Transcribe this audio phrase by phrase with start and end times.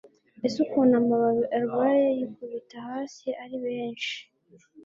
[0.45, 4.15] ese ukuntu amababi arwaye yikubita hasi ari benshi